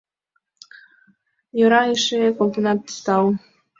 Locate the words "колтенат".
2.37-2.79